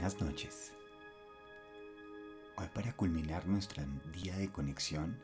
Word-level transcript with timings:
Buenas 0.00 0.18
noches. 0.22 0.72
Hoy 2.56 2.66
para 2.72 2.90
culminar 2.94 3.46
nuestro 3.46 3.84
día 4.14 4.34
de 4.38 4.50
conexión, 4.50 5.20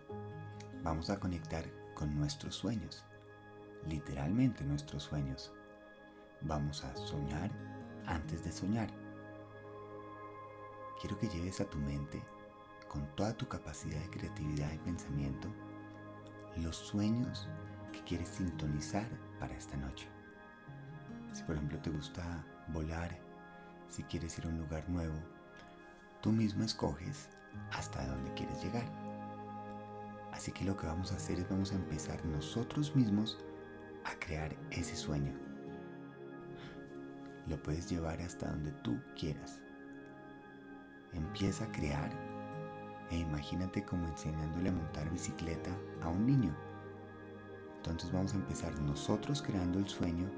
vamos 0.83 1.09
a 1.09 1.19
conectar 1.19 1.65
con 1.95 2.15
nuestros 2.15 2.56
sueños, 2.56 3.03
literalmente 3.88 4.65
nuestros 4.65 5.04
sueños. 5.04 5.51
Vamos 6.42 6.85
a 6.85 6.95
soñar 6.95 7.51
antes 8.04 8.45
de 8.45 8.53
soñar. 8.53 8.91
Quiero 11.01 11.19
que 11.19 11.29
lleves 11.29 11.63
a 11.63 11.71
tu 11.71 11.79
mente, 11.79 12.22
con 12.87 13.06
toda 13.17 13.35
tu 13.35 13.49
capacidad 13.49 13.99
de 13.99 14.11
creatividad 14.11 14.71
y 14.74 14.79
pensamiento, 14.81 15.49
los 16.59 16.77
sueños 16.77 17.48
que 17.95 18.02
quieres 18.05 18.28
sintonizar 18.28 19.08
para 19.41 19.56
esta 19.56 19.78
noche. 19.78 20.06
Si 21.33 21.42
por 21.45 21.56
ejemplo 21.56 21.78
te 21.78 21.88
gusta 21.88 22.45
volar, 22.69 23.19
si 23.88 24.02
quieres 24.04 24.38
ir 24.38 24.46
a 24.46 24.48
un 24.48 24.58
lugar 24.58 24.88
nuevo, 24.88 25.14
tú 26.20 26.32
mismo 26.32 26.64
escoges 26.64 27.28
hasta 27.72 28.06
dónde 28.06 28.32
quieres 28.34 28.62
llegar. 28.62 28.84
Así 30.32 30.52
que 30.52 30.64
lo 30.64 30.77
que 30.77 30.86
vamos 30.86 31.12
a 31.12 31.16
hacer 31.16 31.38
es 31.38 31.48
vamos 31.48 31.72
a 31.72 31.77
empezar 31.77 32.24
nosotros 32.27 32.94
mismos 32.94 33.38
a 34.04 34.14
crear 34.18 34.54
ese 34.70 34.94
sueño. 34.94 35.32
Lo 37.46 37.62
puedes 37.62 37.88
llevar 37.88 38.20
hasta 38.20 38.50
donde 38.50 38.72
tú 38.82 39.00
quieras. 39.18 39.60
Empieza 41.12 41.64
a 41.64 41.72
crear 41.72 42.10
e 43.10 43.16
imagínate 43.16 43.84
como 43.84 44.06
enseñándole 44.08 44.68
a 44.68 44.72
montar 44.72 45.10
bicicleta 45.10 45.70
a 46.02 46.08
un 46.08 46.27
niño. 46.27 46.55
Entonces 47.77 48.10
vamos 48.10 48.32
a 48.34 48.36
empezar 48.36 48.78
nosotros 48.80 49.41
creando 49.41 49.78
el 49.78 49.89
sueño 49.89 50.28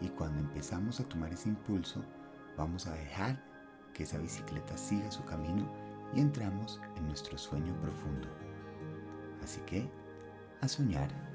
y 0.00 0.08
cuando 0.10 0.38
empezamos 0.40 1.00
a 1.00 1.08
tomar 1.08 1.32
ese 1.32 1.48
impulso, 1.48 2.04
vamos 2.56 2.86
a 2.86 2.92
dejar 2.92 3.42
que 3.94 4.04
esa 4.04 4.18
bicicleta 4.18 4.76
siga 4.76 5.10
su 5.10 5.24
camino 5.24 5.70
y 6.14 6.20
entramos 6.20 6.80
en 6.96 7.06
nuestro 7.06 7.38
sueño 7.38 7.74
profundo. 7.80 8.28
Así 9.42 9.60
que, 9.62 9.90
a 10.60 10.68
soñar. 10.68 11.29